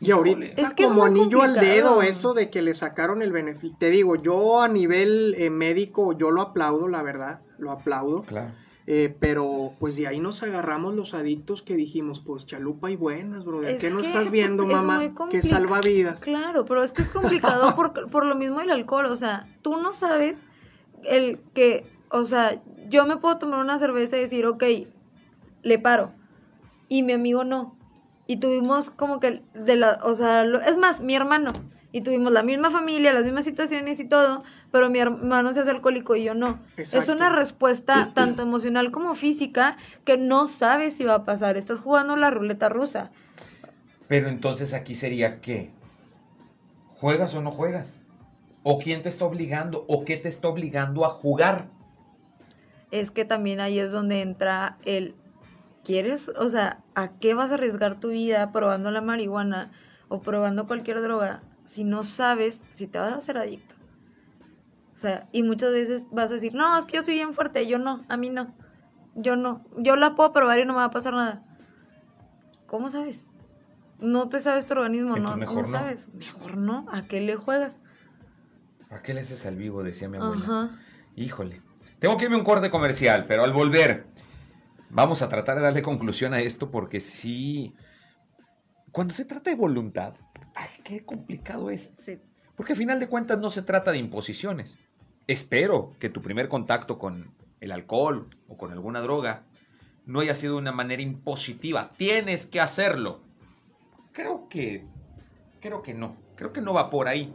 [0.00, 3.76] Y ahorita es que como anillo al dedo eso de que le sacaron el beneficio.
[3.78, 8.22] Te digo, yo a nivel eh, médico, yo lo aplaudo, la verdad, lo aplaudo.
[8.22, 8.52] Claro.
[8.90, 13.44] Eh, pero pues de ahí nos agarramos los adictos que dijimos, pues chalupa y buenas,
[13.44, 13.76] brother.
[13.76, 15.12] ¿Qué no estás viendo, mamá?
[15.28, 16.22] Que salva vidas.
[16.22, 19.04] Claro, pero es que es complicado por, por lo mismo el alcohol.
[19.04, 20.48] O sea, tú no sabes
[21.04, 24.64] el que, o sea, yo me puedo tomar una cerveza y decir, ok,
[25.62, 26.14] le paro
[26.88, 27.76] y mi amigo no.
[28.26, 31.52] Y tuvimos como que de la, o sea, es más, mi hermano.
[31.98, 35.72] Y tuvimos la misma familia, las mismas situaciones y todo, pero mi hermano se hace
[35.72, 36.60] alcohólico y yo no.
[36.76, 41.56] Es una respuesta tanto emocional como física que no sabes si va a pasar.
[41.56, 43.10] Estás jugando la ruleta rusa.
[44.06, 45.72] Pero entonces aquí sería qué?
[47.00, 47.98] ¿Juegas o no juegas?
[48.62, 49.84] ¿O quién te está obligando?
[49.88, 51.66] ¿O qué te está obligando a jugar?
[52.92, 55.16] Es que también ahí es donde entra el
[55.82, 59.72] quieres, o sea, ¿a qué vas a arriesgar tu vida probando la marihuana
[60.06, 63.74] o probando cualquier droga si no sabes si te vas a hacer adicto?
[64.94, 67.66] O sea, y muchas veces vas a decir, no, es que yo soy bien fuerte,
[67.68, 68.52] yo no, a mí no,
[69.14, 71.44] yo no, yo la puedo probar y no me va a pasar nada.
[72.66, 73.28] ¿Cómo sabes?
[74.00, 76.08] No te sabes tu organismo, no, no sabes.
[76.14, 77.80] Mejor no, ¿a qué le juegas?
[78.90, 79.82] ¿A qué le haces al vivo?
[79.82, 80.70] Decía mi abuela.
[81.16, 81.62] Híjole.
[81.98, 84.06] Tengo que irme a un corte comercial, pero al volver
[84.90, 87.74] vamos a tratar de darle conclusión a esto porque sí,
[88.92, 90.14] cuando se trata de voluntad,
[90.54, 91.92] ay, qué complicado es.
[91.96, 92.18] Sí.
[92.56, 94.76] Porque al final de cuentas no se trata de imposiciones.
[95.26, 99.44] Espero que tu primer contacto con el alcohol o con alguna droga
[100.06, 101.92] no haya sido de una manera impositiva.
[101.96, 103.20] Tienes que hacerlo.
[104.12, 104.86] Creo que,
[105.60, 106.16] creo que no.
[106.34, 107.32] Creo que no va por ahí.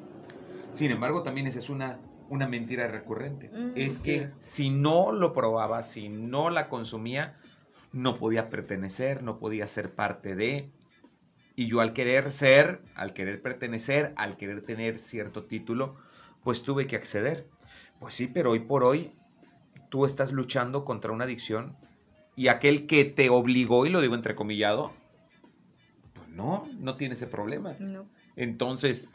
[0.72, 3.50] Sin embargo, también esa es una, una mentira recurrente.
[3.50, 7.38] Mm, es que si no lo probaba, si no la consumía,
[7.92, 10.72] no podía pertenecer, no podía ser parte de.
[11.56, 15.96] Y yo al querer ser, al querer pertenecer, al querer tener cierto título,
[16.44, 17.48] pues tuve que acceder.
[18.00, 19.12] Pues sí, pero hoy por hoy
[19.90, 21.78] tú estás luchando contra una adicción
[22.36, 24.92] y aquel que te obligó, y lo digo entrecomillado,
[26.14, 27.76] pues no, no tiene ese problema.
[27.80, 28.08] No.
[28.36, 29.10] Entonces,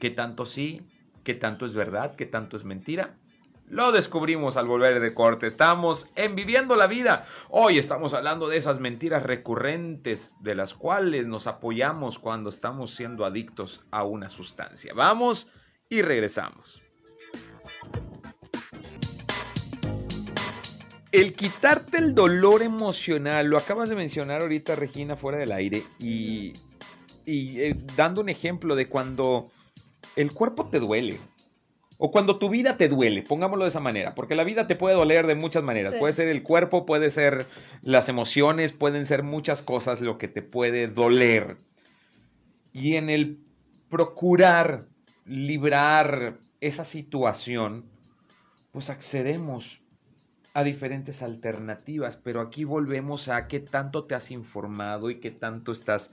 [0.00, 0.80] ¿qué tanto sí?
[1.22, 2.16] ¿Qué tanto es verdad?
[2.16, 3.16] ¿Qué tanto es mentira?
[3.74, 5.48] Lo descubrimos al volver de corte.
[5.48, 7.26] Estamos en Viviendo la Vida.
[7.50, 13.24] Hoy estamos hablando de esas mentiras recurrentes de las cuales nos apoyamos cuando estamos siendo
[13.24, 14.94] adictos a una sustancia.
[14.94, 15.48] Vamos
[15.88, 16.82] y regresamos.
[21.10, 26.52] El quitarte el dolor emocional, lo acabas de mencionar ahorita, Regina, fuera del aire, y,
[27.26, 29.48] y eh, dando un ejemplo de cuando
[30.14, 31.18] el cuerpo te duele,
[31.98, 34.96] o cuando tu vida te duele, pongámoslo de esa manera, porque la vida te puede
[34.96, 35.92] doler de muchas maneras.
[35.92, 35.98] Sí.
[35.98, 37.46] Puede ser el cuerpo, puede ser
[37.82, 41.56] las emociones, pueden ser muchas cosas lo que te puede doler.
[42.72, 43.38] Y en el
[43.88, 44.86] procurar
[45.24, 47.84] librar esa situación,
[48.72, 49.80] pues accedemos
[50.54, 55.72] a diferentes alternativas, pero aquí volvemos a qué tanto te has informado y qué tanto
[55.72, 56.10] estás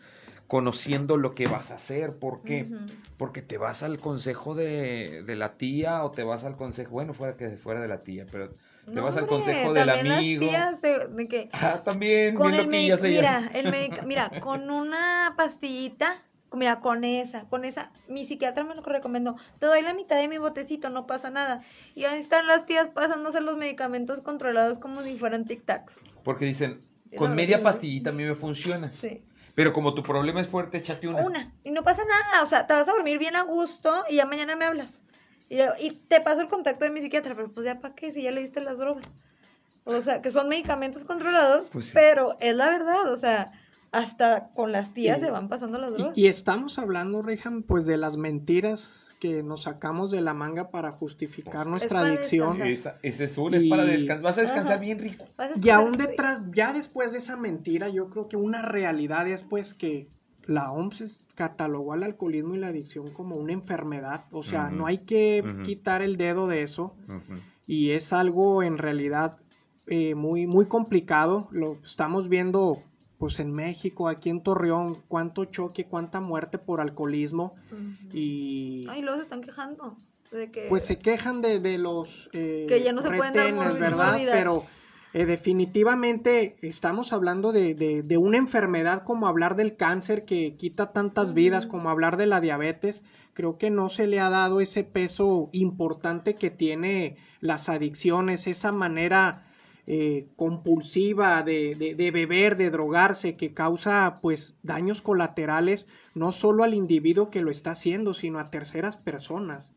[0.52, 2.68] conociendo lo que vas a hacer, ¿por qué?
[3.16, 7.14] Porque te vas al consejo de, de la tía o te vas al consejo, bueno,
[7.14, 10.46] fuera que fuera de la tía, pero te No, vas al consejo del las amigo.
[10.46, 15.36] tías de, de que Ah, también, con el medic- mira, el medic- mira, con una
[15.38, 20.18] pastillita, mira, con esa, con esa, mi psiquiatra me lo recomendó, te doy la mitad
[20.18, 21.62] de mi botecito, no pasa nada.
[21.96, 26.02] Y ahí están las tías pasándose los medicamentos controlados como si fueran tic-tacs.
[26.26, 26.82] Porque dicen,
[27.18, 28.90] con media pastillita a mí me funciona.
[28.90, 29.22] Sí.
[29.56, 31.22] Pero como tu problema es fuerte, échate una.
[31.22, 31.54] Una.
[31.64, 34.26] Y no pasa nada, o sea, te vas a dormir bien a gusto y ya
[34.26, 35.00] mañana me hablas.
[35.50, 38.22] Y, y te paso el contacto de mi psiquiatra, pero pues ya para qué, si
[38.22, 39.04] ya le diste las drogas.
[39.84, 41.92] O sea, que son medicamentos controlados, Pues sí.
[41.94, 43.52] pero es la verdad, o sea,
[43.92, 46.18] hasta con las tías se van pasando las drogas.
[46.18, 50.72] Y, y estamos hablando, Rehan, pues de las mentiras que nos sacamos de la manga
[50.72, 52.60] para justificar nuestra para adicción.
[52.64, 54.22] Esa, ese es un, es para Y- descansar.
[54.24, 54.82] Vas a descansar Ajá.
[54.82, 55.26] bien rico.
[55.64, 59.76] Y aún detrás, ya después de esa mentira, yo creo que una realidad es pues
[59.76, 60.08] que
[60.48, 64.26] la OMS es- catalogó al alcoholismo y la adicción como una enfermedad.
[64.32, 66.96] O sea, no hay que quitar el dedo de eso.
[67.68, 69.38] Y es algo en realidad
[69.88, 71.48] eh, muy, muy complicado.
[71.52, 72.82] Lo estamos viendo
[73.22, 77.54] pues en México, aquí en Torreón, cuánto choque, cuánta muerte por alcoholismo.
[78.12, 79.96] Y Ay, luego se están quejando
[80.32, 80.66] de que...
[80.70, 84.18] pues se quejan de, de los eh, Que ya no se pueden dar ¿verdad?
[84.32, 84.66] Pero
[85.14, 90.92] eh, definitivamente estamos hablando de, de- de una enfermedad como hablar del cáncer que quita
[90.92, 93.04] tantas vidas, como hablar de la diabetes.
[93.34, 98.72] Creo que no se le ha dado ese peso importante que tiene las adicciones, esa
[98.72, 99.46] manera
[99.88, 106.64] eh, compulsiva de, de- de beber, de drogarse, que causa pues daños colaterales no solo
[106.64, 109.74] al individuo que lo está haciendo, sino a terceras personas.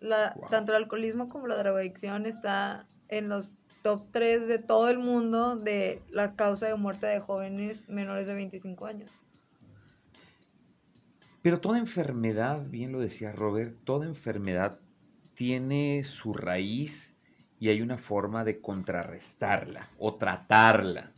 [0.00, 0.50] la- Wow.
[0.50, 5.56] tanto el alcoholismo como la drogadicción está en los top 3 de todo el mundo
[5.56, 9.22] de la causa de muerte de jóvenes menores de 25 años.
[11.42, 14.80] Pero toda enfermedad, bien lo decía Robert, toda enfermedad
[15.34, 17.16] tiene su raíz
[17.60, 21.10] y hay una forma de contrarrestarla o tratarla.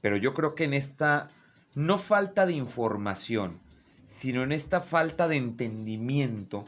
[0.00, 1.30] Pero yo creo que en esta
[1.74, 3.58] no falta de información,
[4.04, 6.64] sino en esta falta de entendimiento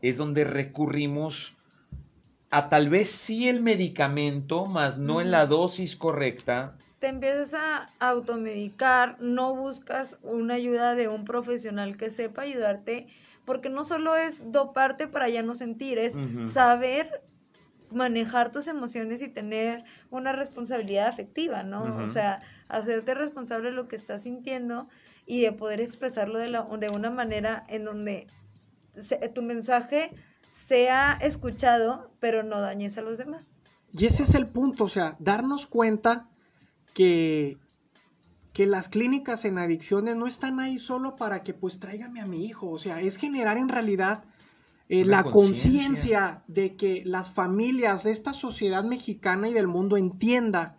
[0.00, 1.56] es donde recurrimos
[2.50, 6.76] a tal vez sí el medicamento, más no en la dosis correcta.
[6.98, 13.06] Te empiezas a automedicar, no buscas una ayuda de un profesional que sepa ayudarte,
[13.48, 16.14] porque no solo es doparte para ya no sentir, es
[16.52, 17.22] saber
[17.90, 21.84] manejar tus emociones y tener una responsabilidad afectiva, ¿no?
[21.96, 24.88] O sea, hacerte responsable de lo que estás sintiendo
[25.26, 28.26] y de poder expresarlo de, la, de una manera en donde
[28.92, 30.10] se- tu mensaje
[30.50, 33.54] sea escuchado, pero no dañes a los demás.
[33.96, 36.28] Y ese es el punto, o sea, darnos cuenta
[36.92, 37.56] que,
[38.52, 42.44] que las clínicas en adicciones no están ahí solo para que pues tráigame a mi
[42.44, 44.24] hijo, o sea, es generar en realidad
[44.88, 46.42] eh, la conciencia.
[46.46, 50.76] de que las familias de esta sociedad mexicana y del mundo entienda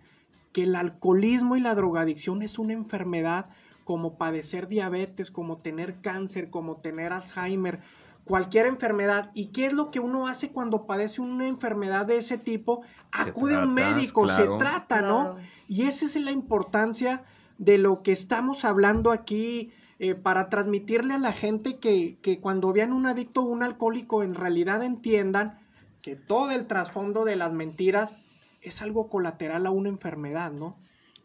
[0.51, 3.49] que el alcoholismo y la drogadicción es una enfermedad
[3.83, 7.81] como padecer diabetes, como tener cáncer, como tener Alzheimer,
[8.23, 9.31] cualquier enfermedad.
[9.33, 12.81] ¿Y qué es lo que uno hace cuando padece una enfermedad de ese tipo?
[13.11, 14.43] Acude a un médico, claro.
[14.43, 15.33] se trata, ¿no?
[15.33, 15.47] Claro.
[15.67, 17.23] Y esa es la importancia
[17.59, 22.73] de lo que estamos hablando aquí eh, para transmitirle a la gente que, que cuando
[22.73, 25.59] vean un adicto o un alcohólico en realidad entiendan
[26.01, 28.17] que todo el trasfondo de las mentiras
[28.61, 30.77] es algo colateral a una enfermedad, ¿no?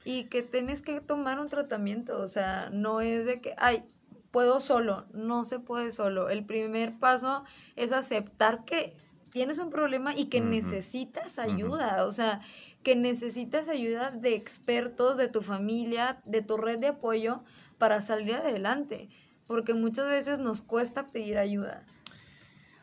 [0.05, 3.85] Y que tienes que tomar un tratamiento, o sea, no es de que, ay,
[4.32, 6.28] puedo solo, no se puede solo.
[6.28, 7.45] El primer paso
[7.76, 8.97] es aceptar que
[9.30, 12.41] tienes un problema y que necesitas ayuda, o sea,
[12.85, 17.43] que necesitas ayuda de expertos, de tu familia, de tu red de apoyo
[17.78, 19.09] para salir adelante,
[19.49, 21.85] porque muchas veces nos cuesta pedir ayuda.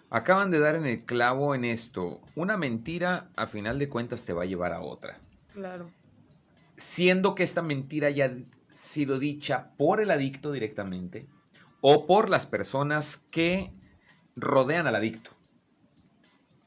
[0.09, 2.19] Acaban de dar en el clavo en esto.
[2.35, 5.19] Una mentira, a final de cuentas, te va a llevar a otra.
[5.53, 5.89] Claro.
[6.75, 8.35] Siendo que esta mentira haya
[8.73, 11.27] sido dicha por el adicto directamente
[11.79, 13.71] o por las personas que
[14.35, 15.31] rodean al adicto.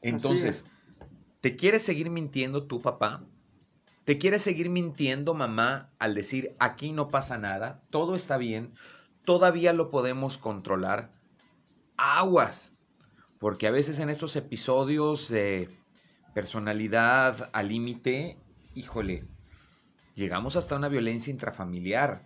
[0.01, 0.65] Entonces,
[1.45, 3.23] ¿te quieres seguir mintiendo tu papá?
[4.03, 7.83] ¿Te quieres seguir mintiendo mamá al decir aquí no pasa nada?
[7.91, 8.73] Todo está bien,
[9.25, 11.13] todavía lo podemos controlar.
[11.97, 12.73] Aguas,
[13.37, 15.69] porque a veces en estos episodios de
[16.33, 18.39] personalidad al límite,
[18.73, 19.27] híjole,
[20.15, 22.25] llegamos hasta una violencia intrafamiliar.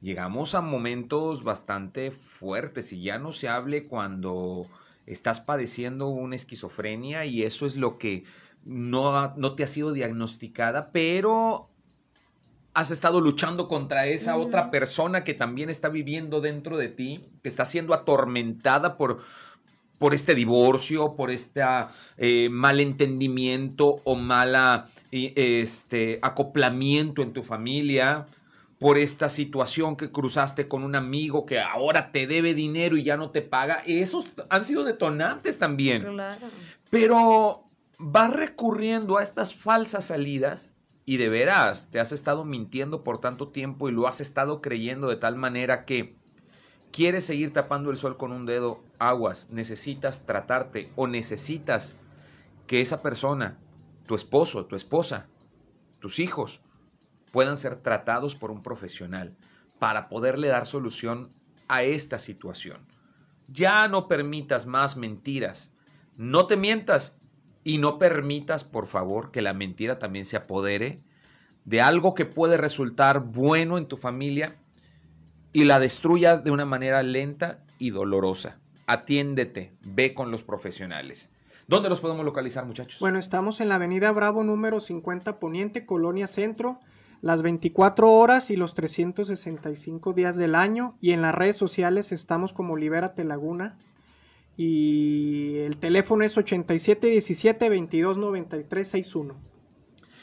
[0.00, 4.66] Llegamos a momentos bastante fuertes y ya no se hable cuando
[5.06, 8.24] estás padeciendo una esquizofrenia y eso es lo que
[8.64, 11.68] no, no te ha sido diagnosticada, pero
[12.78, 17.48] has estado luchando contra esa otra persona que también está viviendo dentro de ti, que
[17.48, 19.18] está siendo atormentada por,
[19.98, 21.60] por este divorcio, por este
[22.18, 28.26] eh, malentendimiento o mala este, acoplamiento en tu familia,
[28.78, 33.16] por esta situación que cruzaste con un amigo que ahora te debe dinero y ya
[33.16, 33.82] no te paga.
[33.86, 36.04] Esos han sido detonantes también.
[36.04, 36.46] Claro.
[36.90, 37.67] Pero
[37.98, 40.74] vas recurriendo a estas falsas salidas
[41.04, 45.08] y de veras te has estado mintiendo por tanto tiempo y lo has estado creyendo
[45.08, 46.16] de tal manera que
[46.92, 51.96] quieres seguir tapando el sol con un dedo, aguas, necesitas tratarte o necesitas
[52.66, 53.58] que esa persona,
[54.06, 55.28] tu esposo, tu esposa,
[55.98, 56.60] tus hijos,
[57.32, 59.36] puedan ser tratados por un profesional
[59.78, 61.32] para poderle dar solución
[61.66, 62.86] a esta situación.
[63.48, 65.72] Ya no permitas más mentiras.
[66.16, 67.17] No te mientas
[67.68, 71.02] y no permitas, por favor, que la mentira también se apodere
[71.66, 74.56] de algo que puede resultar bueno en tu familia
[75.52, 78.58] y la destruya de una manera lenta y dolorosa.
[78.86, 81.30] Atiéndete, ve con los profesionales.
[81.66, 83.00] ¿Dónde los podemos localizar, muchachos?
[83.00, 86.80] Bueno, estamos en la Avenida Bravo número 50 Poniente, Colonia Centro,
[87.20, 90.96] las 24 horas y los 365 días del año.
[91.02, 93.76] Y en las redes sociales estamos como Libérate Laguna.
[94.58, 99.34] Y el teléfono es 8717-229361.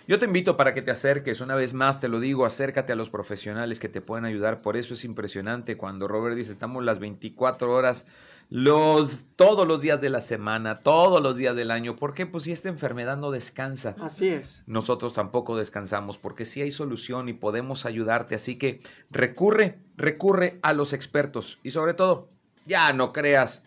[0.09, 2.97] Yo te invito para que te acerques, una vez más te lo digo, acércate a
[2.97, 4.61] los profesionales que te pueden ayudar.
[4.61, 8.07] Por eso es impresionante cuando Robert dice, estamos las 24 horas,
[8.49, 11.95] los, todos los días de la semana, todos los días del año.
[11.95, 12.25] ¿Por qué?
[12.25, 13.95] Pues si esta enfermedad no descansa.
[14.01, 14.63] Así es.
[14.67, 18.36] Nosotros tampoco descansamos porque sí hay solución y podemos ayudarte.
[18.36, 22.27] Así que recurre, recurre a los expertos y sobre todo,
[22.65, 23.63] ya no creas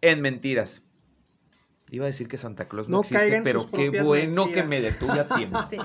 [0.00, 0.82] en mentiras.
[1.90, 4.62] Iba a decir que Santa Claus no, No existe, pero qué bueno mentiras.
[4.62, 5.58] que me detuve a tiempo.
[5.70, 5.78] Sí,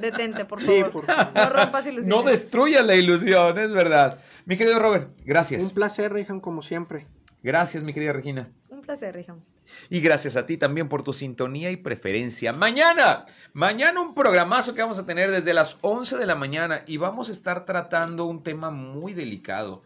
[0.00, 0.90] detente, por Sí, favor.
[0.90, 1.32] por favor.
[1.34, 2.08] No rompas ilusiones.
[2.08, 4.18] No destruyas la ilusión, es verdad.
[4.44, 5.62] Mi querido Robert, gracias.
[5.62, 7.06] Un placer, Rejan, como siempre.
[7.44, 8.50] Gracias, mi querida Regina.
[8.70, 9.40] Un placer, Rijam.
[9.88, 12.52] Y gracias a ti también por tu sintonía y preferencia.
[12.52, 16.96] Mañana, mañana un programazo que vamos a tener desde las 11 de la mañana y
[16.96, 19.84] vamos a estar tratando un tema muy delicado.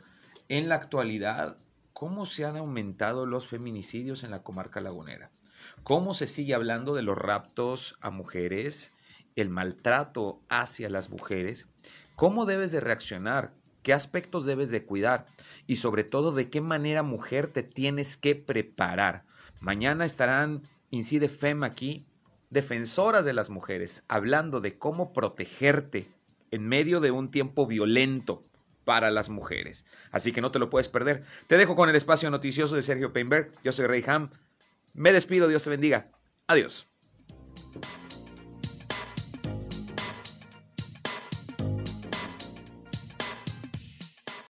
[0.48, 1.58] En la actualidad,
[1.94, 5.30] ¿cómo se han aumentado los feminicidios en la comarca lagunera?
[5.84, 8.92] ¿Cómo se sigue hablando de los raptos a mujeres,
[9.36, 11.68] el maltrato hacia las mujeres?
[12.16, 13.52] ¿Cómo debes de reaccionar?
[13.84, 15.26] ¿Qué aspectos debes de cuidar?
[15.68, 19.24] Y sobre todo, ¿de qué manera mujer te tienes que preparar?
[19.60, 22.04] Mañana estarán Incide Fem aquí,
[22.50, 26.08] defensoras de las mujeres, hablando de cómo protegerte
[26.50, 28.42] en medio de un tiempo violento
[28.84, 29.84] para las mujeres.
[30.10, 31.24] Así que no te lo puedes perder.
[31.46, 33.52] Te dejo con el espacio noticioso de Sergio Peinberg.
[33.62, 34.30] Yo soy Rey Ham.
[34.92, 36.10] Me despido, Dios te bendiga.
[36.46, 36.86] Adiós.